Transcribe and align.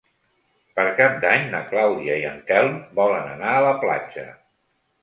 Per 0.79 0.85
Cap 0.99 1.19
d'Any 1.25 1.45
na 1.51 1.61
Clàudia 1.73 2.17
i 2.23 2.27
en 2.33 2.43
Telm 2.49 2.81
volen 3.03 3.31
anar 3.39 3.57
a 3.61 3.65
la 3.69 3.79
platja. 3.87 4.31